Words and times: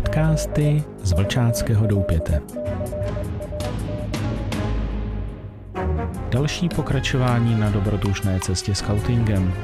podcasty 0.00 0.84
z 1.02 1.12
Vlčáckého 1.12 1.86
doupěte. 1.86 2.42
Další 6.30 6.68
pokračování 6.68 7.60
na 7.60 7.70
dobrodružné 7.70 8.40
cestě 8.40 8.74
scoutingem. 8.74 9.54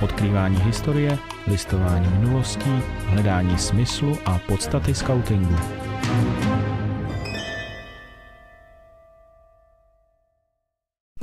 Odkrývání 0.00 0.56
historie, 0.56 1.18
listování 1.46 2.08
minulostí, 2.08 2.70
hledání 3.06 3.58
smyslu 3.58 4.18
a 4.24 4.40
podstaty 4.48 4.94
scoutingu. 4.94 5.56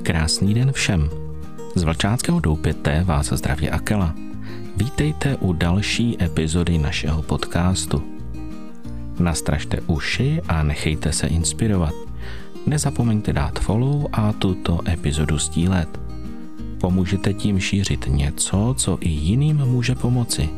Krásný 0.03 0.53
den 0.53 0.71
všem. 0.71 1.09
Z 1.75 1.83
Vlčáckého 1.83 2.39
doupěte 2.39 3.03
vás 3.03 3.25
zdraví 3.25 3.69
Akela. 3.69 4.13
Vítejte 4.77 5.35
u 5.35 5.53
další 5.53 6.23
epizody 6.23 6.77
našeho 6.77 7.21
podcastu. 7.21 8.16
Nastražte 9.19 9.81
uši 9.87 10.41
a 10.47 10.63
nechejte 10.63 11.13
se 11.13 11.27
inspirovat. 11.27 11.93
Nezapomeňte 12.65 13.33
dát 13.33 13.59
follow 13.59 14.05
a 14.11 14.33
tuto 14.33 14.79
epizodu 14.89 15.37
sdílet. 15.37 15.99
Pomůžete 16.81 17.33
tím 17.33 17.59
šířit 17.59 18.05
něco, 18.07 18.75
co 18.77 18.97
i 19.01 19.09
jiným 19.09 19.57
může 19.57 19.95
pomoci. 19.95 20.49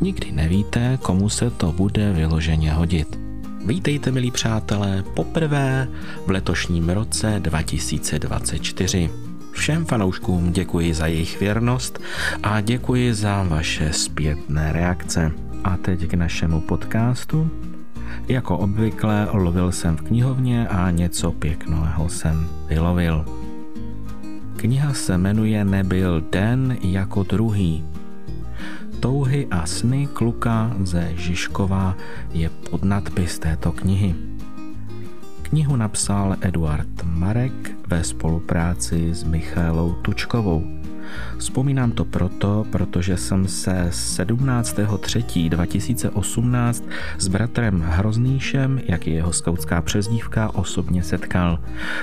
Nikdy 0.00 0.32
nevíte, 0.32 0.98
komu 1.02 1.28
se 1.28 1.50
to 1.50 1.72
bude 1.72 2.12
vyloženě 2.12 2.72
hodit. 2.72 3.18
Vítejte, 3.66 4.10
milí 4.10 4.30
přátelé, 4.30 5.04
poprvé 5.14 5.88
v 6.26 6.30
letošním 6.30 6.88
roce 6.88 7.40
2024. 7.40 9.10
Všem 9.52 9.84
fanouškům 9.84 10.52
děkuji 10.52 10.94
za 10.94 11.06
jejich 11.06 11.40
věrnost 11.40 12.00
a 12.42 12.60
děkuji 12.60 13.14
za 13.14 13.42
vaše 13.42 13.92
zpětné 13.92 14.72
reakce. 14.72 15.32
A 15.64 15.76
teď 15.76 16.06
k 16.06 16.14
našemu 16.14 16.60
podcastu. 16.60 17.50
Jako 18.28 18.58
obvykle 18.58 19.28
lovil 19.32 19.72
jsem 19.72 19.96
v 19.96 20.02
knihovně 20.02 20.68
a 20.68 20.90
něco 20.90 21.32
pěkného 21.32 22.08
jsem 22.08 22.48
vylovil. 22.68 23.24
Kniha 24.56 24.94
se 24.94 25.18
jmenuje 25.18 25.64
Nebyl 25.64 26.22
den 26.32 26.76
jako 26.82 27.22
druhý. 27.22 27.84
Touhy 29.00 29.46
a 29.50 29.66
sny 29.66 30.08
kluka 30.12 30.72
ze 30.82 31.12
Žižkova 31.16 31.96
je 32.32 32.50
podnadpis 32.70 33.38
této 33.38 33.72
knihy. 33.72 34.14
Knihu 35.42 35.76
napsal 35.76 36.36
Eduard 36.40 37.02
Marek 37.04 37.70
ve 37.86 38.04
spolupráci 38.04 39.14
s 39.14 39.24
Michailou 39.24 39.92
Tučkovou. 39.92 40.75
Vzpomínám 41.38 41.92
to 41.92 42.04
proto, 42.04 42.66
protože 42.70 43.16
jsem 43.16 43.48
se 43.48 43.88
17.3.2018 43.90 46.82
s 47.18 47.28
bratrem 47.28 47.80
Hroznýšem, 47.80 48.80
jak 48.88 49.06
je 49.06 49.14
jeho 49.14 49.32
skautská 49.32 49.82
přezdívka, 49.82 50.54
osobně 50.54 51.02
setkal. 51.02 51.58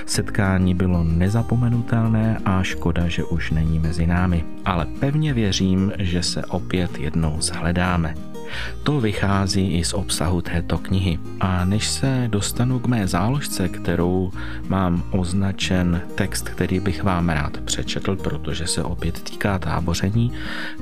Setkání 0.06 0.74
bylo 0.74 1.04
nezapomenutelné 1.04 2.38
a 2.44 2.62
škoda, 2.62 3.08
že 3.08 3.24
už 3.24 3.50
není 3.50 3.78
mezi 3.78 4.06
námi. 4.06 4.44
Ale 4.64 4.86
pevně 5.00 5.34
věřím, 5.34 5.92
že 5.98 6.22
se 6.22 6.44
opět 6.44 6.98
jednou 6.98 7.36
zhledáme. 7.40 8.33
To 8.82 9.00
vychází 9.00 9.78
i 9.78 9.84
z 9.84 9.94
obsahu 9.94 10.40
této 10.40 10.78
knihy. 10.78 11.18
A 11.40 11.64
než 11.64 11.88
se 11.88 12.24
dostanu 12.30 12.78
k 12.78 12.86
mé 12.86 13.08
záložce, 13.08 13.68
kterou 13.68 14.32
mám 14.68 15.04
označen 15.10 16.02
text, 16.14 16.48
který 16.48 16.80
bych 16.80 17.02
vám 17.02 17.28
rád 17.28 17.58
přečetl, 17.60 18.16
protože 18.16 18.66
se 18.66 18.82
opět 18.82 19.22
týká 19.22 19.58
táboření, 19.58 20.32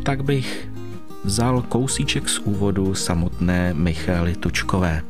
tak 0.02 0.24
bych 0.24 0.68
vzal 1.24 1.62
kousíček 1.62 2.28
z 2.28 2.38
úvodu 2.38 2.94
samotné 2.94 3.74
Michaly 3.74 4.36
Tučkové. 4.36 5.02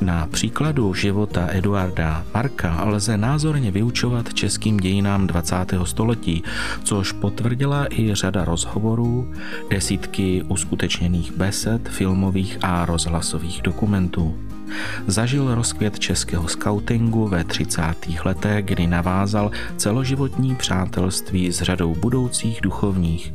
Na 0.00 0.26
příkladu 0.26 0.94
života 0.94 1.48
Eduarda 1.50 2.24
Marka 2.34 2.84
lze 2.84 3.16
názorně 3.16 3.70
vyučovat 3.70 4.34
českým 4.34 4.76
dějinám 4.76 5.26
20. 5.26 5.56
století, 5.84 6.42
což 6.84 7.12
potvrdila 7.12 7.86
i 7.90 8.14
řada 8.14 8.44
rozhovorů, 8.44 9.34
desítky 9.70 10.42
uskutečněných 10.48 11.32
besed, 11.32 11.88
filmových 11.88 12.58
a 12.62 12.84
rozhlasových 12.84 13.62
dokumentů. 13.62 14.38
Zažil 15.06 15.54
rozkvět 15.54 15.98
českého 15.98 16.48
skautingu 16.48 17.28
ve 17.28 17.44
30. 17.44 17.82
letech, 18.24 18.64
kdy 18.64 18.86
navázal 18.86 19.50
celoživotní 19.76 20.54
přátelství 20.54 21.52
s 21.52 21.62
řadou 21.62 21.94
budoucích 21.94 22.60
duchovních. 22.62 23.34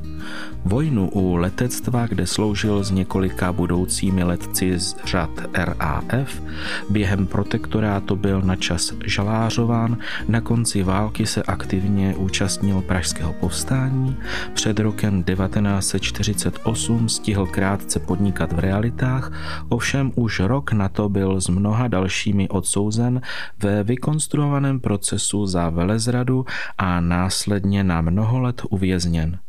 Vojnu 0.66 1.10
u 1.10 1.36
letectva, 1.36 2.08
kde 2.08 2.28
sloužil 2.28 2.84
s 2.84 2.92
několika 2.92 3.54
budoucími 3.54 4.24
letci 4.24 4.80
z 4.80 4.96
řad 5.06 5.30
RAF, 5.54 6.42
během 6.90 7.28
protektorátu 7.28 8.16
byl 8.16 8.42
na 8.42 8.56
čas 8.56 8.94
žalářován, 9.06 9.98
na 10.28 10.42
konci 10.42 10.84
války 10.84 11.26
se 11.26 11.44
aktivně 11.44 12.16
účastnil 12.16 12.82
pražského 12.82 13.34
povstání, 13.34 14.18
před 14.54 14.80
rokem 14.80 15.24
1948 15.24 17.10
stihl 17.10 17.46
krátce 17.46 18.00
podnikat 18.00 18.52
v 18.52 18.60
realitách, 18.60 19.32
ovšem 19.70 20.12
už 20.16 20.40
rok 20.40 20.72
na 20.72 20.90
to 20.90 21.10
byl 21.10 21.42
s 21.42 21.50
mnoha 21.50 21.88
dalšími 21.88 22.50
odsouzen 22.50 23.22
ve 23.60 23.84
vykonstruovaném 23.84 24.80
procesu 24.80 25.46
za 25.46 25.70
velezradu 25.70 26.46
a 26.78 27.00
následně 27.00 27.84
na 27.84 28.02
mnoho 28.02 28.40
let 28.40 28.62
uvězněn. 28.70 29.40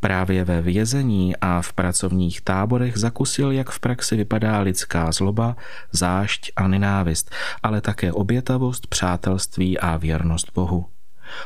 Právě 0.00 0.44
ve 0.44 0.62
vězení 0.62 1.36
a 1.36 1.62
v 1.62 1.72
pracovních 1.72 2.40
táborech 2.40 2.96
zakusil, 2.96 3.50
jak 3.50 3.70
v 3.70 3.80
praxi 3.80 4.16
vypadá 4.16 4.60
lidská 4.60 5.12
zloba, 5.12 5.56
zášť 5.92 6.52
a 6.56 6.68
nenávist, 6.68 7.30
ale 7.62 7.80
také 7.80 8.12
obětavost, 8.12 8.86
přátelství 8.86 9.78
a 9.78 9.96
věrnost 9.96 10.50
Bohu. 10.54 10.86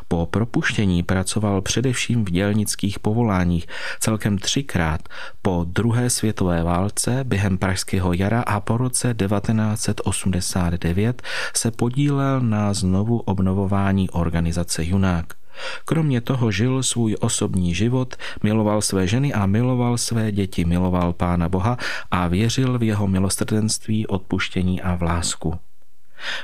Po 0.09 0.27
propuštění 0.27 1.03
pracoval 1.03 1.63
především 1.63 2.25
v 2.25 2.31
dělnických 2.31 2.99
povoláních 2.99 3.67
celkem 4.01 4.39
třikrát 4.39 5.01
po 5.43 5.67
druhé 5.69 6.11
světové 6.11 6.63
válce 6.63 7.25
během 7.25 7.59
Pražského 7.59 8.13
jara 8.13 8.41
a 8.41 8.61
po 8.61 8.77
roce 8.77 9.15
1989 9.15 11.23
se 11.57 11.71
podílel 11.71 12.41
na 12.41 12.75
znovu 12.75 13.19
obnovování 13.19 14.11
organizace 14.11 14.85
Junák. 14.85 15.44
Kromě 15.85 16.21
toho 16.21 16.51
žil 16.51 16.83
svůj 16.83 17.17
osobní 17.21 17.75
život, 17.75 18.17
miloval 18.43 18.83
své 18.83 19.07
ženy 19.07 19.33
a 19.33 19.47
miloval 19.47 19.99
své 19.99 20.33
děti, 20.33 20.65
miloval 20.65 21.13
Pána 21.13 21.49
Boha 21.49 21.77
a 22.11 22.29
věřil 22.29 22.79
v 22.79 22.83
jeho 22.83 23.07
milostrdenství, 23.07 24.07
odpuštění 24.07 24.83
a 24.83 24.95
v 24.97 25.03
lásku. 25.03 25.59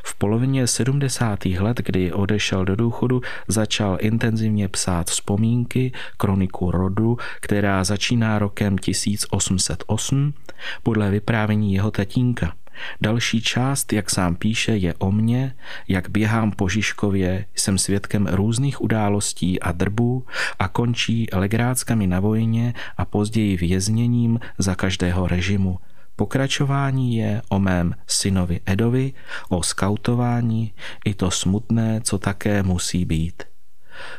V 0.05 0.15
polovině 0.15 0.67
70. 0.67 1.45
let, 1.45 1.81
kdy 1.85 2.13
odešel 2.13 2.65
do 2.65 2.77
důchodu, 2.77 3.21
začal 3.49 3.99
intenzivně 4.01 4.69
psát 4.69 5.11
vzpomínky, 5.11 5.93
kroniku 6.17 6.71
rodu, 6.71 7.17
která 7.41 7.85
začíná 7.85 8.39
rokem 8.39 8.79
1808 8.79 10.35
podle 10.83 11.11
vyprávění 11.11 11.75
jeho 11.75 11.91
tatínka. 11.91 12.60
Další 13.01 13.43
část, 13.43 13.93
jak 13.93 14.11
sám 14.11 14.37
píše, 14.37 14.77
je 14.77 14.95
o 14.95 15.13
mně, 15.13 15.55
jak 15.89 16.11
běhám 16.11 16.53
po 16.53 16.69
Žižkově, 16.69 17.45
jsem 17.55 17.79
svědkem 17.79 18.27
různých 18.27 18.81
událostí 18.81 19.61
a 19.61 19.73
drbů 19.73 20.27
a 20.59 20.69
končí 20.69 21.27
legráckami 21.33 22.07
na 22.07 22.21
vojně 22.21 22.75
a 22.97 23.05
později 23.05 23.57
vězněním 23.57 24.41
za 24.59 24.75
každého 24.75 25.27
režimu. 25.27 25.79
Pokračování 26.17 27.17
je 27.17 27.43
o 27.49 27.59
mém 27.59 27.95
synovi 28.07 28.61
Edovi, 28.67 29.13
o 29.49 29.63
skautování, 29.63 30.73
i 31.05 31.15
to 31.15 31.31
smutné, 31.31 32.01
co 32.05 32.19
také 32.19 32.63
musí 32.63 33.05
být. 33.05 33.50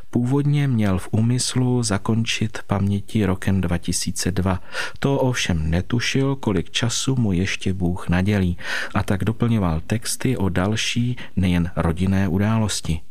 Původně 0.09 0.68
měl 0.68 1.00
v 1.00 1.09
úmyslu 1.12 1.84
zakončit 1.84 2.59
paměti 2.67 3.26
rokem 3.26 3.61
2002. 3.61 4.59
To 5.00 5.20
ovšem 5.20 5.70
netušil, 5.70 6.35
kolik 6.35 6.72
času 6.72 7.16
mu 7.16 7.34
ještě 7.34 7.73
Bůh 7.73 8.09
nadělí 8.09 8.58
a 8.94 9.03
tak 9.03 9.23
doplňoval 9.23 9.82
texty 9.88 10.38
o 10.38 10.50
další, 10.50 11.17
nejen 11.35 11.72
rodinné 11.76 12.28
události. 12.28 13.02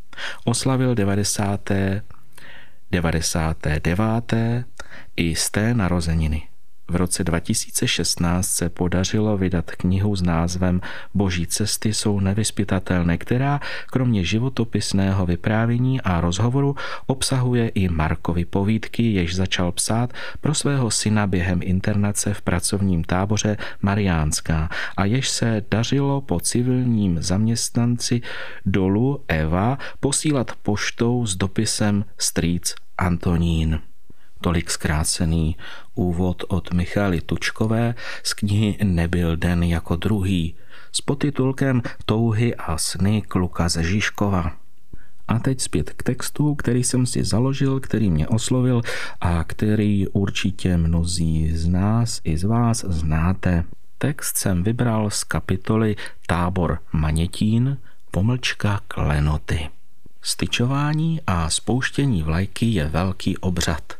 Oslavil 0.44 0.94
90. 0.94 1.71
99. 2.91 4.35
i 5.17 5.37
z 5.37 5.50
té 5.50 5.75
narozeniny. 5.75 6.50
V 6.91 6.97
roce 6.97 7.25
2016 7.25 8.49
se 8.49 8.69
podařilo 8.69 9.37
vydat 9.37 9.71
knihu 9.71 10.17
s 10.17 10.23
názvem 10.23 10.81
Boží 11.15 11.47
cesty 11.47 11.95
jsou 11.95 12.21
nevyspytatelné, 12.21 13.19
která 13.19 13.61
kromě 13.87 14.25
životopisného 14.25 15.27
vyprávění 15.27 16.01
a 16.01 16.21
rozhovoru 16.21 16.77
obsahuje 17.07 17.69
i 17.69 17.89
Markovy 17.89 18.45
povídky, 18.45 19.13
jež 19.13 19.35
začal 19.35 19.73
psát 19.73 20.13
pro 20.41 20.55
svého 20.55 20.91
syna 20.91 21.27
během 21.27 21.61
internace 21.63 22.35
v 22.35 22.43
pracovním 22.43 23.05
táboře 23.05 23.57
Mariánská 23.83 24.69
a 24.97 25.05
jež 25.05 25.29
se 25.29 25.63
dařilo 25.71 26.21
po 26.21 26.41
civilním 26.41 27.23
zaměstnanci 27.23 28.21
dolu 28.67 29.25
Eva 29.29 29.79
posílat 30.01 30.53
poštou 30.63 31.27
s 31.27 31.37
dopisem 31.37 32.05
Strýc 32.19 32.75
Antonín. 32.99 33.90
Tolik 34.41 34.71
zkrácený 34.71 35.57
úvod 35.95 36.45
od 36.49 36.73
Michaly 36.73 37.21
Tučkové 37.21 37.95
z 38.23 38.35
knihy 38.35 38.79
Nebyl 38.85 39.37
den 39.37 39.63
jako 39.63 39.97
druhý 39.97 40.55
s 40.93 41.01
podtitulkem 41.01 41.83
Touhy 42.05 42.55
a 42.55 42.79
sny 42.79 43.23
kluka 43.23 43.69
ze 43.69 43.85
Žižkova. 43.85 44.53
A 45.29 45.39
teď 45.39 45.61
zpět 45.61 45.91
k 45.91 46.03
textu, 46.03 46.55
který 46.55 46.85
jsem 46.85 47.07
si 47.07 47.25
založil, 47.25 47.81
který 47.81 48.11
mě 48.11 48.29
oslovil 48.29 48.83
a 49.21 49.45
který 49.45 50.09
určitě 50.09 50.77
mnozí 50.77 51.57
z 51.57 51.69
nás 51.69 52.21
i 52.25 52.39
z 52.39 52.45
vás 52.45 52.85
znáte. 52.89 53.65
Text 53.99 54.37
jsem 54.37 54.63
vybral 54.63 55.11
z 55.11 55.25
kapitoly 55.25 55.97
Tábor 56.27 56.79
Manětín, 56.93 57.79
pomlčka 58.11 58.81
klenoty. 58.89 59.69
Styčování 60.23 61.21
a 61.27 61.51
spouštění 61.51 62.23
vlajky 62.23 62.67
je 62.67 62.89
velký 62.89 63.39
obřad. 63.39 64.00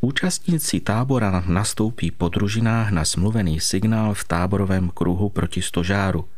Účastníci 0.00 0.80
tábora 0.80 1.42
nastoupí 1.46 2.10
po 2.10 2.28
družinách 2.28 2.90
na 2.90 3.04
smluvený 3.04 3.60
signál 3.60 4.14
v 4.14 4.24
táborovém 4.24 4.90
kruhu 4.90 5.28
proti 5.28 5.62
stožáru. 5.62 6.28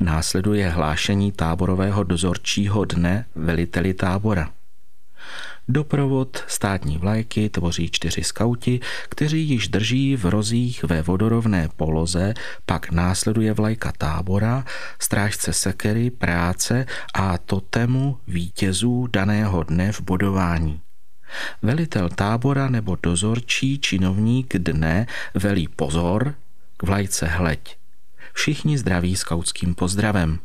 Následuje 0.00 0.68
hlášení 0.68 1.32
táborového 1.32 2.04
dozorčího 2.04 2.84
dne 2.84 3.26
veliteli 3.34 3.94
tábora. 3.94 4.50
Doprovod 5.68 6.44
státní 6.46 6.98
vlajky 6.98 7.48
tvoří 7.48 7.90
čtyři 7.90 8.22
skauti, 8.22 8.80
kteří 9.08 9.48
již 9.48 9.68
drží 9.68 10.16
v 10.16 10.24
rozích 10.24 10.84
ve 10.84 11.02
vodorovné 11.02 11.68
poloze, 11.76 12.34
pak 12.66 12.90
následuje 12.90 13.52
vlajka 13.52 13.92
tábora, 13.98 14.64
strážce 14.98 15.52
sekery, 15.52 16.10
práce 16.10 16.86
a 17.14 17.38
totemu 17.38 18.18
vítězů 18.26 19.06
daného 19.06 19.62
dne 19.62 19.92
v 19.92 20.00
bodování. 20.00 20.80
Velitel 21.62 22.08
tábora 22.08 22.68
nebo 22.68 22.96
dozorčí 23.02 23.78
činovník 23.78 24.56
dne 24.56 25.06
velí 25.34 25.68
pozor, 25.68 26.34
k 26.76 26.82
vlajce 26.82 27.26
hleď. 27.26 27.76
Všichni 28.32 28.78
zdraví 28.78 29.16
skautským 29.16 29.74
pozdravem. 29.74 30.38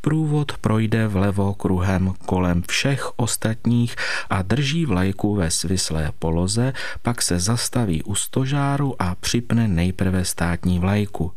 Průvod 0.00 0.58
projde 0.58 1.06
vlevo 1.06 1.54
kruhem 1.54 2.14
kolem 2.26 2.62
všech 2.62 3.18
ostatních 3.18 3.96
a 4.30 4.42
drží 4.42 4.86
vlajku 4.86 5.34
ve 5.34 5.50
svislé 5.50 6.12
poloze, 6.18 6.72
pak 7.02 7.22
se 7.22 7.40
zastaví 7.40 8.02
u 8.02 8.14
stožáru 8.14 9.02
a 9.02 9.14
připne 9.14 9.68
nejprve 9.68 10.24
státní 10.24 10.78
vlajku. 10.78 11.32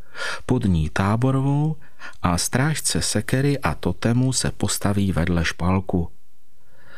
Pod 0.45 0.63
ní 0.63 0.89
táborovou 0.89 1.75
a 2.21 2.37
strážce 2.37 3.01
sekery 3.01 3.59
a 3.59 3.75
totemu 3.75 4.33
se 4.33 4.51
postaví 4.51 5.11
vedle 5.11 5.45
špalku. 5.45 6.09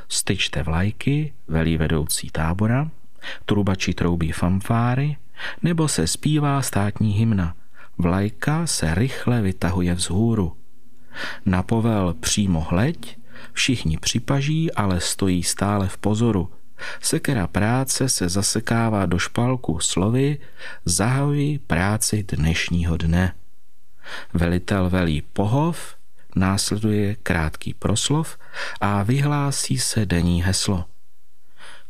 Styčte 0.09 0.63
vlajky, 0.63 1.33
velí 1.47 1.77
vedoucí 1.77 2.29
tábora, 2.29 2.91
trubači 3.45 3.93
troubí 3.93 4.31
fanfáry, 4.31 5.17
nebo 5.63 5.87
se 5.87 6.07
zpívá 6.07 6.61
státní 6.61 7.11
hymna. 7.11 7.55
Vlajka 7.97 8.67
se 8.67 8.95
rychle 8.95 9.41
vytahuje 9.41 9.93
vzhůru. 9.93 10.57
Na 11.45 11.63
povel 11.63 12.13
přímo 12.19 12.61
hleď, 12.61 13.17
všichni 13.53 13.97
připaží, 13.97 14.71
ale 14.73 14.99
stojí 14.99 15.43
stále 15.43 15.87
v 15.87 15.97
pozoru. 15.97 16.51
Sekera 17.01 17.47
práce 17.47 18.09
se 18.09 18.29
zasekává 18.29 19.05
do 19.05 19.19
špalku 19.19 19.79
slovy 19.79 20.37
zahajuji 20.85 21.59
práci 21.59 22.25
dnešního 22.27 22.97
dne. 22.97 23.33
Velitel 24.33 24.89
velí 24.89 25.21
pohov, 25.21 25.94
následuje 26.35 27.15
krátký 27.15 27.73
proslov 27.73 28.37
a 28.81 29.03
vyhlásí 29.03 29.77
se 29.77 30.05
denní 30.05 30.43
heslo. 30.43 30.85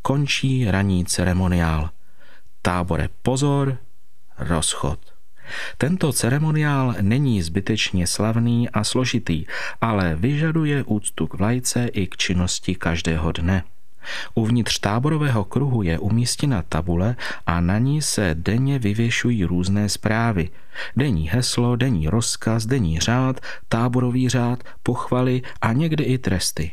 Končí 0.01 0.71
ranní 0.71 1.06
ceremoniál. 1.06 1.89
Tábore 2.62 3.09
pozor, 3.21 3.77
rozchod. 4.38 5.00
Tento 5.77 6.13
ceremoniál 6.13 6.95
není 7.01 7.42
zbytečně 7.42 8.07
slavný 8.07 8.69
a 8.69 8.83
složitý, 8.83 9.45
ale 9.81 10.15
vyžaduje 10.15 10.83
úctu 10.83 11.27
k 11.27 11.33
vlajce 11.33 11.88
i 11.88 12.07
k 12.07 12.18
činnosti 12.18 12.75
každého 12.75 13.31
dne. 13.31 13.63
Uvnitř 14.34 14.80
táborového 14.80 15.44
kruhu 15.44 15.81
je 15.81 16.00
umístěna 16.00 16.62
tabule 16.62 17.16
a 17.46 17.62
na 17.62 17.78
ní 17.78 18.02
se 18.02 18.36
denně 18.40 18.80
vyvěšují 18.80 19.46
různé 19.46 19.90
zprávy. 19.90 20.50
Denní 20.98 21.30
heslo, 21.30 21.75
denní 21.75 22.07
rozkaz, 22.07 22.66
denní 22.66 23.00
řád, 23.00 23.40
táborový 23.68 24.30
řád, 24.30 24.63
pochvaly 24.84 25.42
a 25.62 25.74
někdy 25.74 26.04
i 26.04 26.18
tresty. 26.18 26.72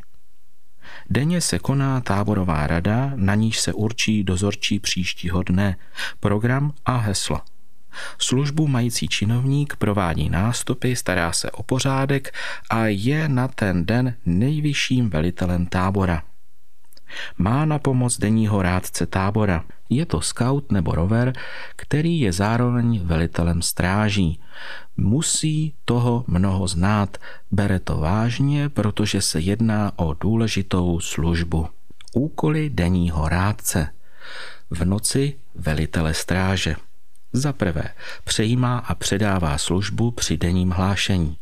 Denně 1.11 1.41
se 1.41 1.59
koná 1.59 2.01
táborová 2.01 2.67
rada, 2.67 3.13
na 3.15 3.35
níž 3.35 3.61
se 3.61 3.73
určí 3.73 4.25
dozorčí 4.25 4.79
příštího 4.79 5.43
dne, 5.43 5.77
program 6.21 6.73
a 6.85 6.97
heslo. 6.97 7.41
Službu 8.19 8.67
mající 8.69 9.09
činovník 9.09 9.77
provádí 9.77 10.29
nástupy, 10.29 10.97
stará 10.97 11.33
se 11.33 11.51
o 11.51 11.63
pořádek 11.63 12.35
a 12.71 12.87
je 12.87 13.29
na 13.29 13.49
ten 13.49 13.87
den 13.87 14.15
nejvyšším 14.27 15.11
velitelem 15.11 15.67
tábora. 15.67 16.23
Má 17.39 17.65
na 17.65 17.79
pomoc 17.79 18.19
denního 18.19 18.63
rádce 18.63 19.07
tábora. 19.07 19.65
Je 19.89 20.07
to 20.07 20.21
scout 20.21 20.73
nebo 20.73 20.95
rover, 20.95 21.33
který 21.77 22.21
je 22.21 22.33
zároveň 22.33 23.01
velitelem 23.05 23.63
stráží. 23.63 24.41
Musí 24.97 25.75
toho 25.85 26.25
mnoho 26.27 26.69
znát, 26.69 27.17
bere 27.51 27.81
to 27.81 27.97
vážně, 27.99 28.69
protože 28.69 29.23
se 29.23 29.41
jedná 29.41 29.93
o 29.97 30.15
důležitou 30.15 31.01
službu. 31.01 31.69
Úkoly 32.15 32.71
denního 32.71 33.29
rádce. 33.29 33.89
V 34.71 34.85
noci 34.85 35.37
velitele 35.55 36.15
stráže. 36.15 36.77
Za 37.33 37.53
prvé, 37.53 37.85
přejímá 38.25 38.79
a 38.79 38.95
předává 38.95 39.59
službu 39.59 40.11
při 40.11 40.37
denním 40.37 40.71
hlášení. 40.71 41.37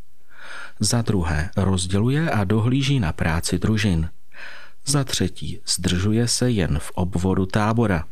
Za 0.81 1.03
druhé, 1.03 1.51
rozděluje 1.57 2.31
a 2.31 2.45
dohlíží 2.45 3.01
na 3.01 3.13
práci 3.13 3.59
družin. 3.59 4.09
Za 4.91 5.05
třetí, 5.05 5.61
zdržuje 5.67 6.29
se 6.29 6.51
jen 6.51 6.79
v 6.79 6.91
obvodu 6.91 7.47
tábora. 7.47 8.05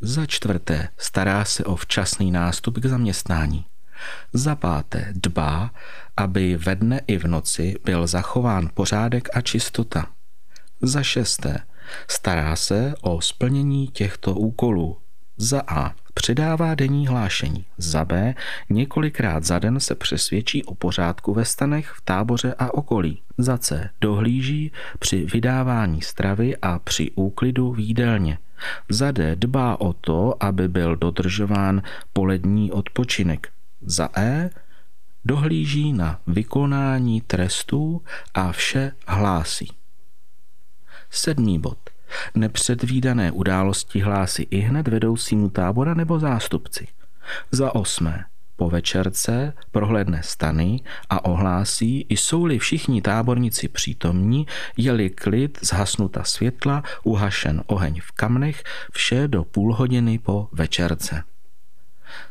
Za 0.00 0.26
čtvrté, 0.26 0.88
stará 0.98 1.44
se 1.44 1.64
o 1.64 1.76
včasný 1.76 2.30
nástup 2.30 2.78
k 2.78 2.86
zaměstnání. 2.86 3.64
Za 4.32 4.54
páté, 4.54 5.12
dbá, 5.14 5.70
aby 6.16 6.56
ve 6.56 6.74
dne 6.74 7.00
i 7.06 7.18
v 7.18 7.24
noci 7.24 7.74
byl 7.84 8.06
zachován 8.06 8.70
pořádek 8.74 9.28
a 9.36 9.40
čistota. 9.40 10.06
Za 10.82 11.02
šesté, 11.02 11.58
stará 12.08 12.56
se 12.56 12.94
o 13.00 13.20
splnění 13.20 13.88
těchto 13.88 14.34
úkolů. 14.34 14.98
Za 15.36 15.62
A 15.66 15.94
předává 16.24 16.74
denní 16.74 17.06
hlášení. 17.06 17.64
Za 17.78 18.04
B 18.04 18.34
několikrát 18.70 19.44
za 19.44 19.58
den 19.58 19.80
se 19.80 19.94
přesvědčí 19.94 20.64
o 20.64 20.74
pořádku 20.74 21.34
ve 21.34 21.44
stanech, 21.44 21.88
v 21.88 22.00
táboře 22.00 22.54
a 22.58 22.74
okolí. 22.74 23.22
Za 23.38 23.58
C 23.58 23.90
dohlíží 24.00 24.72
při 24.98 25.26
vydávání 25.32 26.02
stravy 26.02 26.56
a 26.56 26.78
při 26.78 27.10
úklidu 27.14 27.72
v 27.72 27.78
jídelně. 27.78 28.38
Za 28.88 29.10
D 29.10 29.36
dbá 29.36 29.80
o 29.80 29.92
to, 29.92 30.42
aby 30.44 30.68
byl 30.68 30.96
dodržován 30.96 31.82
polední 32.12 32.72
odpočinek. 32.72 33.48
Za 33.80 34.08
E 34.16 34.50
dohlíží 35.24 35.92
na 35.92 36.20
vykonání 36.26 37.20
trestů 37.20 38.02
a 38.34 38.52
vše 38.52 38.92
hlásí. 39.06 39.72
Sedmý 41.10 41.58
bod. 41.58 41.93
Nepředvídané 42.34 43.32
události 43.32 44.00
hlásí 44.00 44.46
i 44.50 44.58
hned 44.58 44.88
vedoucímu 44.88 45.50
tábora 45.50 45.94
nebo 45.94 46.18
zástupci. 46.18 46.86
Za 47.50 47.74
osmé. 47.74 48.24
Po 48.56 48.70
večerce 48.70 49.52
prohlédne 49.70 50.22
stany 50.22 50.80
a 51.10 51.24
ohlásí, 51.24 52.06
jsou-li 52.08 52.58
všichni 52.58 53.02
táborníci 53.02 53.68
přítomní, 53.68 54.46
je-li 54.76 55.10
klid, 55.10 55.58
zhasnuta 55.62 56.24
světla, 56.24 56.82
uhašen 57.04 57.62
oheň 57.66 58.00
v 58.00 58.12
kamnech, 58.12 58.64
vše 58.92 59.28
do 59.28 59.44
půl 59.44 59.74
hodiny 59.74 60.18
po 60.18 60.48
večerce. 60.52 61.22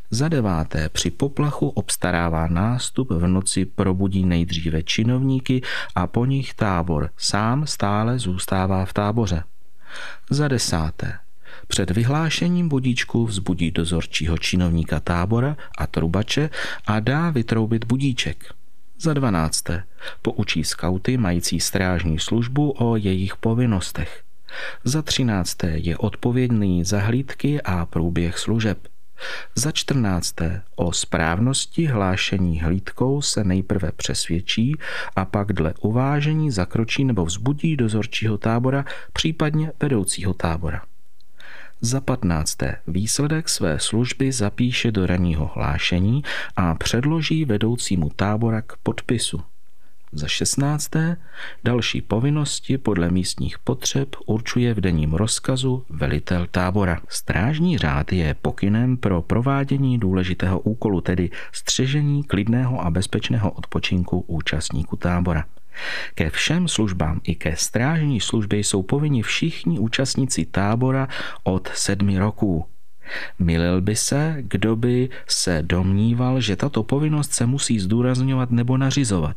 Za 0.09 0.27
deváté 0.27 0.89
při 0.89 1.11
poplachu 1.11 1.69
obstarává 1.69 2.47
nástup 2.47 3.11
v 3.11 3.27
noci 3.27 3.65
probudí 3.65 4.25
nejdříve 4.25 4.83
činovníky 4.83 5.61
a 5.95 6.07
po 6.07 6.25
nich 6.25 6.53
tábor. 6.53 7.09
Sám 7.17 7.67
stále 7.67 8.19
zůstává 8.19 8.85
v 8.85 8.93
táboře. 8.93 9.43
Za 10.29 10.47
desáté. 10.47 11.19
Před 11.67 11.91
vyhlášením 11.91 12.69
budíčku 12.69 13.25
vzbudí 13.25 13.71
dozorčího 13.71 14.37
činovníka 14.37 14.99
tábora 14.99 15.57
a 15.77 15.87
trubače 15.87 16.49
a 16.85 16.99
dá 16.99 17.29
vytroubit 17.29 17.85
budíček. 17.85 18.53
Za 18.99 19.13
dvanácté. 19.13 19.83
Poučí 20.21 20.63
skauty 20.63 21.17
mající 21.17 21.59
strážní 21.59 22.19
službu 22.19 22.71
o 22.71 22.95
jejich 22.95 23.35
povinnostech. 23.35 24.23
Za 24.83 25.01
třinácté 25.01 25.67
je 25.67 25.97
odpovědný 25.97 26.83
za 26.85 26.99
hlídky 26.99 27.61
a 27.61 27.85
průběh 27.85 28.37
služeb. 28.37 28.92
Za 29.55 29.71
čtrnácté, 29.71 30.61
o 30.75 30.93
správnosti 30.93 31.85
hlášení 31.85 32.59
hlídkou 32.59 33.21
se 33.21 33.43
nejprve 33.43 33.91
přesvědčí 33.91 34.75
a 35.15 35.25
pak 35.25 35.53
dle 35.53 35.73
uvážení 35.81 36.51
zakročí 36.51 37.05
nebo 37.05 37.25
vzbudí 37.25 37.77
dozorčího 37.77 38.37
tábora, 38.37 38.85
případně 39.13 39.71
vedoucího 39.79 40.33
tábora. 40.33 40.81
Za 41.81 42.01
patnácté 42.01 42.75
výsledek 42.87 43.49
své 43.49 43.79
služby 43.79 44.31
zapíše 44.31 44.91
do 44.91 45.05
ranního 45.05 45.51
hlášení 45.55 46.23
a 46.55 46.75
předloží 46.75 47.45
vedoucímu 47.45 48.09
tábora 48.09 48.61
k 48.61 48.77
podpisu. 48.83 49.41
Za 50.15 50.27
šestnácté 50.27 51.17
další 51.63 52.01
povinnosti 52.01 52.77
podle 52.77 53.11
místních 53.11 53.59
potřeb 53.59 54.15
určuje 54.25 54.73
v 54.73 54.81
denním 54.81 55.13
rozkazu 55.13 55.85
velitel 55.89 56.47
tábora. 56.51 57.01
Strážní 57.09 57.77
řád 57.77 58.13
je 58.13 58.35
pokynem 58.41 58.97
pro 58.97 59.21
provádění 59.21 59.99
důležitého 59.99 60.59
úkolu, 60.59 61.01
tedy 61.01 61.29
střežení 61.51 62.23
klidného 62.23 62.81
a 62.81 62.91
bezpečného 62.91 63.51
odpočinku 63.51 64.19
účastníků 64.27 64.95
tábora. 64.95 65.45
Ke 66.15 66.29
všem 66.29 66.67
službám 66.67 67.21
i 67.23 67.35
ke 67.35 67.55
strážní 67.55 68.19
službě 68.19 68.59
jsou 68.59 68.83
povinni 68.83 69.21
všichni 69.21 69.79
účastníci 69.79 70.45
tábora 70.45 71.07
od 71.43 71.69
sedmi 71.73 72.17
roků. 72.17 72.65
Milil 73.39 73.81
by 73.81 73.95
se, 73.95 74.37
kdo 74.39 74.75
by 74.75 75.09
se 75.27 75.61
domníval, 75.61 76.41
že 76.41 76.55
tato 76.55 76.83
povinnost 76.83 77.33
se 77.33 77.45
musí 77.45 77.79
zdůrazňovat 77.79 78.51
nebo 78.51 78.77
nařizovat. 78.77 79.35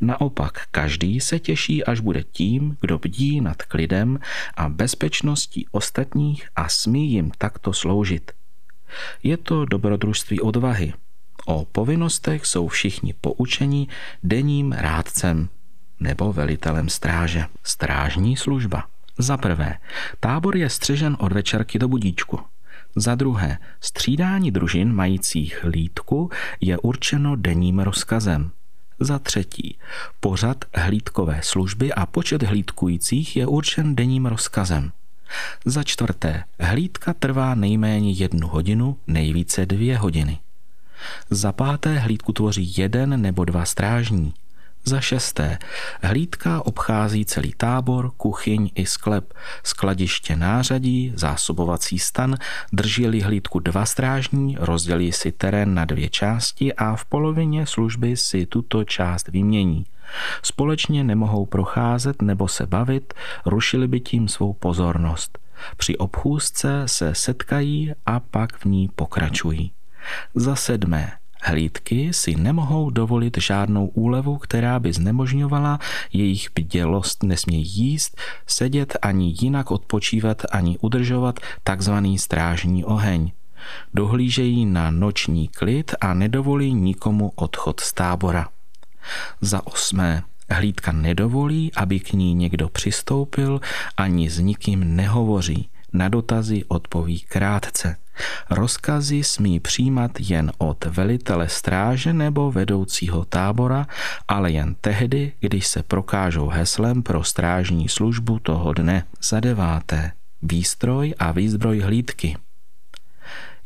Naopak, 0.00 0.66
každý 0.70 1.20
se 1.20 1.38
těší, 1.38 1.84
až 1.84 2.00
bude 2.00 2.22
tím, 2.22 2.76
kdo 2.80 2.98
bdí 2.98 3.40
nad 3.40 3.62
klidem 3.62 4.20
a 4.54 4.68
bezpečností 4.68 5.66
ostatních 5.70 6.48
a 6.56 6.68
smí 6.68 7.12
jim 7.12 7.30
takto 7.38 7.72
sloužit. 7.72 8.32
Je 9.22 9.36
to 9.36 9.64
dobrodružství 9.64 10.40
odvahy. 10.40 10.92
O 11.46 11.64
povinnostech 11.64 12.46
jsou 12.46 12.68
všichni 12.68 13.14
poučeni 13.20 13.88
denním 14.22 14.72
rádcem 14.72 15.48
nebo 16.00 16.32
velitelem 16.32 16.88
stráže. 16.88 17.44
Strážní 17.62 18.36
služba. 18.36 18.84
Za 19.18 19.36
prvé, 19.36 19.78
tábor 20.20 20.56
je 20.56 20.70
střežen 20.70 21.16
od 21.20 21.32
večerky 21.32 21.78
do 21.78 21.88
budíčku. 21.88 22.40
Za 22.96 23.14
druhé, 23.14 23.58
střídání 23.80 24.50
družin 24.50 24.92
majících 24.92 25.64
hlídku 25.64 26.30
je 26.60 26.78
určeno 26.78 27.36
denním 27.36 27.78
rozkazem. 27.78 28.50
Za 29.00 29.18
třetí, 29.18 29.78
pořad 30.20 30.64
hlídkové 30.74 31.40
služby 31.42 31.92
a 31.92 32.06
počet 32.06 32.42
hlídkujících 32.42 33.36
je 33.36 33.46
určen 33.46 33.96
denním 33.96 34.26
rozkazem. 34.26 34.92
Za 35.64 35.82
čtvrté, 35.82 36.44
hlídka 36.60 37.14
trvá 37.14 37.54
nejméně 37.54 38.12
jednu 38.12 38.48
hodinu, 38.48 38.96
nejvíce 39.06 39.66
dvě 39.66 39.98
hodiny. 39.98 40.38
Za 41.30 41.52
páté 41.52 41.98
hlídku 41.98 42.32
tvoří 42.32 42.74
jeden 42.76 43.22
nebo 43.22 43.44
dva 43.44 43.64
strážní. 43.64 44.34
Za 44.88 45.00
šesté, 45.00 45.58
hlídka 46.02 46.66
obchází 46.66 47.24
celý 47.24 47.52
tábor, 47.56 48.10
kuchyň 48.16 48.70
i 48.74 48.86
sklep, 48.86 49.34
skladiště 49.62 50.36
nářadí, 50.36 51.12
zásobovací 51.16 51.98
stan, 51.98 52.36
drží 52.72 53.22
hlídku 53.22 53.58
dva 53.58 53.86
strážní, 53.86 54.56
rozdělí 54.60 55.12
si 55.12 55.32
terén 55.32 55.74
na 55.74 55.84
dvě 55.84 56.08
části 56.08 56.74
a 56.74 56.96
v 56.96 57.04
polovině 57.04 57.66
služby 57.66 58.16
si 58.16 58.46
tuto 58.46 58.84
část 58.84 59.28
vymění. 59.28 59.86
Společně 60.42 61.04
nemohou 61.04 61.46
procházet 61.46 62.22
nebo 62.22 62.48
se 62.48 62.66
bavit, 62.66 63.14
rušili 63.46 63.88
by 63.88 64.00
tím 64.00 64.28
svou 64.28 64.52
pozornost. 64.52 65.38
Při 65.76 65.96
obchůzce 65.96 66.82
se 66.86 67.14
setkají 67.14 67.92
a 68.06 68.20
pak 68.20 68.56
v 68.56 68.64
ní 68.64 68.90
pokračují. 68.94 69.72
Za 70.34 70.56
sedmé, 70.56 71.12
Hlídky 71.48 72.12
si 72.12 72.34
nemohou 72.34 72.90
dovolit 72.90 73.38
žádnou 73.38 73.86
úlevu, 73.86 74.38
která 74.38 74.80
by 74.80 74.92
znemožňovala 74.92 75.78
jejich 76.12 76.48
bdělost, 76.54 77.22
nesmějí 77.22 77.66
jíst, 77.66 78.16
sedět 78.46 78.96
ani 79.02 79.34
jinak 79.40 79.70
odpočívat, 79.70 80.42
ani 80.50 80.78
udržovat 80.78 81.40
takzvaný 81.64 82.18
strážní 82.18 82.84
oheň. 82.84 83.32
Dohlížejí 83.94 84.66
na 84.66 84.90
noční 84.90 85.48
klid 85.48 85.94
a 86.00 86.14
nedovolí 86.14 86.74
nikomu 86.74 87.32
odchod 87.34 87.80
z 87.80 87.92
tábora. 87.92 88.48
Za 89.40 89.66
osmé, 89.66 90.22
hlídka 90.50 90.92
nedovolí, 90.92 91.72
aby 91.76 92.00
k 92.00 92.12
ní 92.12 92.34
někdo 92.34 92.68
přistoupil, 92.68 93.60
ani 93.96 94.30
s 94.30 94.38
nikým 94.38 94.96
nehovoří. 94.96 95.68
Na 95.92 96.08
dotazy 96.08 96.64
odpoví 96.68 97.20
krátce. 97.20 97.96
Rozkazy 98.50 99.24
smí 99.24 99.60
přijímat 99.60 100.10
jen 100.18 100.52
od 100.58 100.84
velitele 100.84 101.48
stráže 101.48 102.12
nebo 102.12 102.52
vedoucího 102.52 103.24
tábora, 103.24 103.86
ale 104.28 104.52
jen 104.52 104.74
tehdy, 104.80 105.32
když 105.40 105.66
se 105.66 105.82
prokážou 105.82 106.48
heslem 106.48 107.02
pro 107.02 107.24
strážní 107.24 107.88
službu 107.88 108.38
toho 108.38 108.72
dne. 108.72 109.04
Za 109.22 109.40
deváté. 109.40 110.12
Výstroj 110.42 111.14
a 111.18 111.32
výzbroj 111.32 111.80
hlídky. 111.80 112.36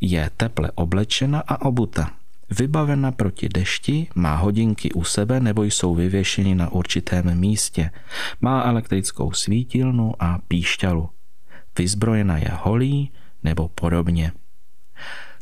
Je 0.00 0.30
teple 0.36 0.70
oblečena 0.74 1.42
a 1.46 1.60
obuta. 1.60 2.10
Vybavena 2.58 3.12
proti 3.12 3.48
dešti, 3.48 4.06
má 4.14 4.36
hodinky 4.36 4.92
u 4.92 5.04
sebe 5.04 5.40
nebo 5.40 5.64
jsou 5.64 5.94
vyvěšeny 5.94 6.54
na 6.54 6.68
určitém 6.72 7.38
místě. 7.38 7.90
Má 8.40 8.62
elektrickou 8.62 9.32
svítilnu 9.32 10.14
a 10.18 10.38
píšťalu. 10.48 11.08
Vyzbrojena 11.78 12.36
je 12.38 12.50
holí 12.62 13.10
nebo 13.44 13.68
podobně. 13.68 14.32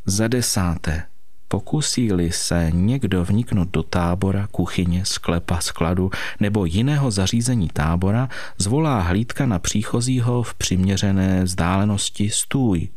Za 0.08 0.28
desáté, 0.28 1.02
pokusí-li 1.48 2.32
se 2.32 2.70
někdo 2.72 3.24
vniknout 3.24 3.68
do 3.70 3.82
tábora, 3.82 4.46
kuchyně, 4.46 5.04
sklepa, 5.04 5.60
skladu 5.60 6.10
nebo 6.40 6.64
jiného 6.64 7.10
zařízení 7.10 7.68
tábora, 7.68 8.28
zvolá 8.58 9.00
hlídka 9.00 9.46
na 9.46 9.58
příchozího 9.58 10.42
v 10.42 10.54
přiměřené 10.54 11.44
vzdálenosti 11.44 12.30
stůj. 12.30 12.88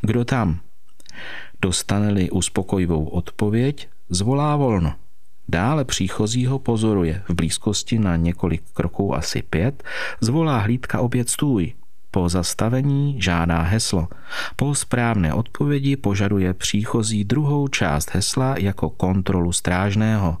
Kdo 0.00 0.24
tam? 0.24 0.60
Dostane-li 1.62 2.30
uspokojivou 2.30 3.04
odpověď, 3.04 3.88
zvolá 4.10 4.56
volno. 4.56 4.94
Dále 5.48 5.84
příchozího 5.84 6.58
pozoruje 6.58 7.22
v 7.28 7.34
blízkosti 7.34 7.98
na 7.98 8.16
několik 8.16 8.62
kroků 8.72 9.14
asi 9.14 9.42
pět, 9.42 9.82
zvolá 10.20 10.58
hlídka 10.58 11.00
opět 11.00 11.28
stůj. 11.28 11.72
Po 12.10 12.28
zastavení 12.28 13.22
žádá 13.22 13.62
heslo. 13.62 14.08
Po 14.56 14.74
správné 14.74 15.34
odpovědi 15.34 15.96
požaduje 15.96 16.54
příchozí 16.54 17.24
druhou 17.24 17.68
část 17.68 18.14
hesla 18.14 18.54
jako 18.58 18.90
kontrolu 18.90 19.52
strážného. 19.52 20.38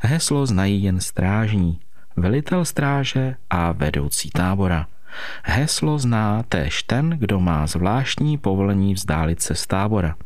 Heslo 0.00 0.46
znají 0.46 0.82
jen 0.82 1.00
strážní, 1.00 1.80
velitel 2.16 2.64
stráže 2.64 3.36
a 3.50 3.72
vedoucí 3.72 4.30
tábora. 4.30 4.86
Heslo 5.44 5.98
zná 5.98 6.42
též 6.48 6.82
ten, 6.82 7.10
kdo 7.10 7.40
má 7.40 7.66
zvláštní 7.66 8.38
povolení 8.38 8.94
vzdálit 8.94 9.42
se 9.42 9.54
z 9.54 9.66
tábora. 9.66 10.16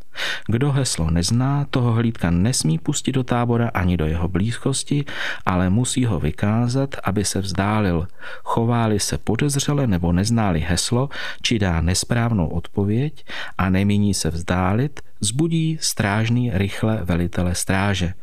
Kdo 0.46 0.72
heslo 0.72 1.10
nezná, 1.10 1.66
toho 1.70 1.92
hlídka 1.92 2.30
nesmí 2.30 2.78
pustit 2.78 3.12
do 3.12 3.24
tábora 3.24 3.68
ani 3.68 3.96
do 3.96 4.06
jeho 4.06 4.28
blízkosti, 4.28 5.04
ale 5.46 5.70
musí 5.70 6.04
ho 6.04 6.20
vykázat, 6.20 6.96
aby 7.04 7.24
se 7.24 7.40
vzdálil. 7.40 8.08
Chováli 8.44 9.00
se 9.00 9.18
podezřele 9.18 9.86
nebo 9.86 10.12
neználi 10.12 10.60
heslo, 10.60 11.08
či 11.42 11.58
dá 11.58 11.80
nesprávnou 11.80 12.48
odpověď 12.48 13.26
a 13.58 13.70
nemíní 13.70 14.14
se 14.14 14.30
vzdálit, 14.30 15.00
zbudí 15.20 15.78
strážný 15.80 16.50
rychle 16.54 17.00
velitele 17.04 17.54
stráže. 17.54 18.14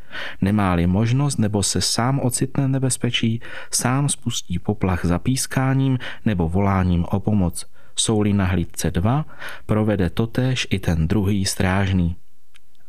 Nemá-li 0.42 0.88
možnost 0.88 1.38
nebo 1.38 1.64
se 1.64 1.82
sám 1.82 2.20
ocitne 2.20 2.68
nebezpečí, 2.68 3.42
sám 3.72 4.10
spustí 4.10 4.60
poplach 4.60 5.06
zapískáním 5.06 6.00
nebo 6.26 6.50
voláním 6.50 7.06
o 7.12 7.20
pomoc. 7.20 7.66
Jsou-li 7.96 8.34
na 8.34 8.46
hlídce 8.46 8.92
dva, 8.92 9.26
provede 9.66 10.10
totéž 10.10 10.68
i 10.70 10.80
ten 10.80 11.08
druhý 11.08 11.46
strážný. 11.46 12.16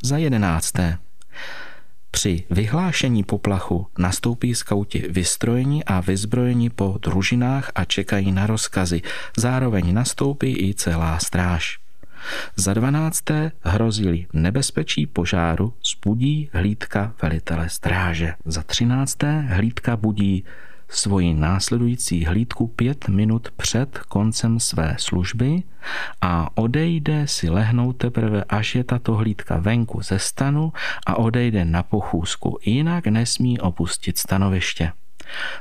Za 0.03 0.17
jedenácté. 0.17 0.99
Při 2.11 2.45
vyhlášení 2.51 3.25
poplachu 3.25 3.87
nastoupí 3.99 4.55
skauti 4.55 5.07
vystrojení 5.11 5.85
a 5.85 6.01
vyzbrojení 6.01 6.71
po 6.71 6.99
družinách 7.03 7.71
a 7.75 7.85
čekají 7.85 8.33
na 8.33 8.47
rozkazy. 8.47 9.03
Zároveň 9.37 9.95
nastoupí 9.95 10.69
i 10.69 10.75
celá 10.75 11.19
stráž. 11.19 11.86
Za 12.57 12.75
dvanácté 12.75 13.53
hrozili 13.63 14.27
nebezpečí 14.33 15.07
požáru, 15.07 15.75
zbudí 15.85 16.51
hlídka 16.53 17.15
velitele 17.23 17.69
stráže. 17.69 18.35
Za 18.45 18.63
třinácté 18.63 19.41
hlídka 19.41 19.97
budí 19.97 20.45
svoji 20.89 21.35
následující 21.35 22.25
hlídku 22.25 22.67
pět 22.67 23.09
minut 23.09 23.49
před 23.57 23.99
koncem 23.99 24.61
své 24.61 24.97
služby 24.99 25.63
a 26.21 26.59
odejde 26.59 27.27
si 27.27 27.51
lehnout 27.51 27.97
teprve, 27.97 28.45
až 28.49 28.75
je 28.75 28.85
tato 28.85 29.15
hlídka 29.15 29.57
venku 29.57 30.03
ze 30.03 30.19
stanu 30.19 30.73
a 31.07 31.19
odejde 31.19 31.65
na 31.65 31.83
pochůzku, 31.83 32.59
jinak 32.65 33.07
nesmí 33.07 33.61
opustit 33.61 34.19
stanoviště. 34.19 34.93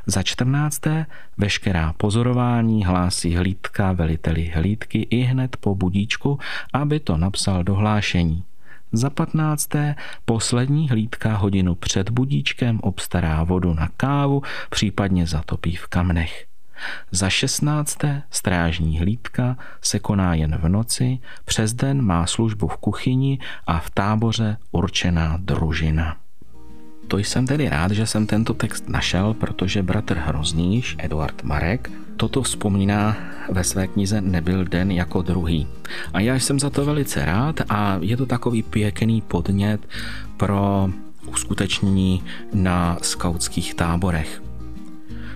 Za 0.05 0.23
čtrnácté, 0.23 1.05
veškerá 1.37 1.93
pozorování 1.93 2.85
hlásí 2.85 3.35
hlídka 3.35 3.91
veliteli 3.91 4.51
hlídky 4.55 5.07
i 5.09 5.21
hned 5.21 5.57
po 5.57 5.75
budíčku, 5.75 6.39
aby 6.73 6.99
to 6.99 7.17
napsal 7.17 7.63
do 7.63 7.75
hlášení. 7.75 8.43
Za 8.91 9.09
patnácté, 9.09 9.95
poslední 10.25 10.89
hlídka 10.89 11.35
hodinu 11.35 11.75
před 11.75 12.09
budíčkem 12.09 12.79
obstará 12.83 13.43
vodu 13.43 13.73
na 13.73 13.89
kávu, 13.97 14.41
případně 14.69 15.27
zatopí 15.27 15.75
v 15.75 15.87
kamnech. 15.87 16.45
Za 17.11 17.29
šestnácté 17.29 18.23
strážní 18.29 18.99
hlídka 18.99 19.57
se 19.81 19.99
koná 19.99 20.33
jen 20.33 20.57
v 20.57 20.69
noci, 20.69 21.19
přes 21.45 21.73
den 21.73 22.01
má 22.01 22.25
službu 22.25 22.67
v 22.67 22.77
kuchyni 22.77 23.39
a 23.67 23.79
v 23.79 23.89
táboře 23.89 24.57
určená 24.71 25.37
družina. 25.37 26.17
To 27.07 27.17
jsem 27.17 27.47
tedy 27.47 27.69
rád, 27.69 27.91
že 27.91 28.07
jsem 28.07 28.27
tento 28.27 28.53
text 28.53 28.89
našel, 28.89 29.33
protože 29.33 29.83
bratr 29.83 30.17
Hrozníš, 30.17 30.95
Eduard 30.99 31.43
Marek, 31.43 31.91
toto 32.17 32.41
vzpomíná 32.41 33.17
ve 33.49 33.63
své 33.63 33.87
knize 33.87 34.21
Nebyl 34.21 34.65
den 34.65 34.91
jako 34.91 35.21
druhý. 35.21 35.67
A 36.13 36.19
já 36.19 36.35
jsem 36.35 36.59
za 36.59 36.69
to 36.69 36.85
velice 36.85 37.25
rád 37.25 37.61
a 37.69 37.97
je 38.01 38.17
to 38.17 38.25
takový 38.25 38.63
pěkný 38.63 39.21
podnět 39.21 39.87
pro 40.37 40.89
uskutečnění 41.27 42.23
na 42.53 42.97
skautských 43.01 43.73
táborech. 43.73 44.41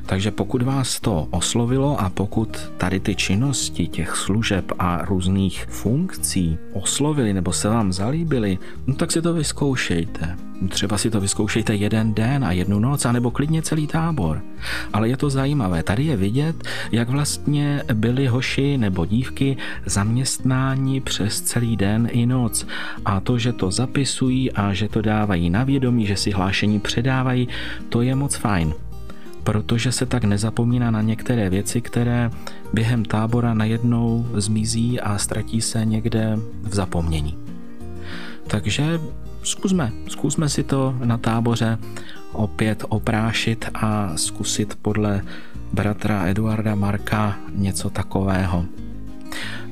Takže 0.05 0.31
pokud 0.31 0.61
vás 0.61 0.99
to 0.99 1.27
oslovilo 1.31 2.01
a 2.01 2.09
pokud 2.09 2.57
tady 2.77 2.99
ty 2.99 3.15
činnosti 3.15 3.87
těch 3.87 4.15
služeb 4.15 4.71
a 4.79 5.05
různých 5.05 5.65
funkcí 5.69 6.57
oslovili 6.73 7.33
nebo 7.33 7.53
se 7.53 7.69
vám 7.69 7.93
zalíbily, 7.93 8.57
no 8.87 8.95
tak 8.95 9.11
si 9.11 9.21
to 9.21 9.33
vyzkoušejte. 9.33 10.48
Třeba 10.67 10.97
si 10.97 11.09
to 11.09 11.21
vyzkoušejte 11.21 11.75
jeden 11.75 12.13
den 12.13 12.45
a 12.45 12.51
jednu 12.51 12.79
noc, 12.79 13.05
anebo 13.05 13.31
klidně 13.31 13.61
celý 13.61 13.87
tábor. 13.87 14.41
Ale 14.93 15.09
je 15.09 15.17
to 15.17 15.29
zajímavé. 15.29 15.83
Tady 15.83 16.03
je 16.03 16.17
vidět, 16.17 16.55
jak 16.91 17.09
vlastně 17.09 17.83
byli 17.93 18.27
hoši 18.27 18.77
nebo 18.77 19.05
dívky 19.05 19.57
zaměstnáni 19.85 21.01
přes 21.01 21.41
celý 21.41 21.77
den 21.77 22.07
i 22.11 22.25
noc. 22.25 22.67
A 23.05 23.19
to, 23.19 23.37
že 23.37 23.53
to 23.53 23.71
zapisují 23.71 24.51
a 24.51 24.73
že 24.73 24.89
to 24.89 25.01
dávají 25.01 25.49
na 25.49 25.63
vědomí, 25.63 26.05
že 26.05 26.15
si 26.15 26.31
hlášení 26.31 26.79
předávají, 26.79 27.47
to 27.89 28.01
je 28.01 28.15
moc 28.15 28.35
fajn 28.35 28.73
protože 29.43 29.91
se 29.91 30.05
tak 30.05 30.23
nezapomíná 30.23 30.91
na 30.91 31.01
některé 31.01 31.49
věci, 31.49 31.81
které 31.81 32.31
během 32.73 33.05
tábora 33.05 33.53
najednou 33.53 34.27
zmizí 34.33 34.99
a 34.99 35.17
ztratí 35.17 35.61
se 35.61 35.85
někde 35.85 36.37
v 36.63 36.75
zapomnění. 36.75 37.37
Takže 38.47 38.99
zkusme, 39.43 39.91
zkusme 40.07 40.49
si 40.49 40.63
to 40.63 40.95
na 41.03 41.17
táboře 41.17 41.77
opět 42.31 42.83
oprášit 42.89 43.65
a 43.73 44.17
zkusit 44.17 44.77
podle 44.81 45.21
bratra 45.73 46.27
Eduarda 46.27 46.75
Marka 46.75 47.37
něco 47.55 47.89
takového. 47.89 48.65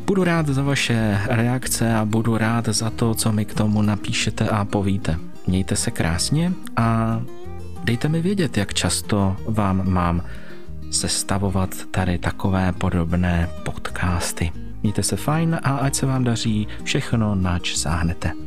Budu 0.05 0.24
rád 0.24 0.47
za 0.47 0.63
vaše 0.63 1.19
reakce 1.25 1.95
a 1.95 2.05
budu 2.05 2.38
rád 2.38 2.67
za 2.67 2.89
to, 2.89 3.13
co 3.13 3.31
mi 3.31 3.45
k 3.45 3.53
tomu 3.53 3.81
napíšete 3.81 4.50
a 4.50 4.65
povíte. 4.65 5.17
Mějte 5.47 5.75
se 5.75 5.91
krásně 5.91 6.53
a 6.75 7.21
Dejte 7.88 8.09
mi 8.09 8.21
vědět, 8.21 8.57
jak 8.57 8.74
často 8.74 9.36
vám 9.47 9.89
mám 9.89 10.24
sestavovat 10.91 11.69
tady 11.91 12.17
takové 12.17 12.71
podobné 12.71 13.50
podcasty. 13.63 14.51
Mějte 14.83 15.03
se 15.03 15.15
fajn 15.15 15.59
a 15.63 15.77
ať 15.77 15.95
se 15.95 16.05
vám 16.05 16.24
daří 16.24 16.67
všechno, 16.83 17.36
nač 17.36 17.75
sáhnete. 17.75 18.47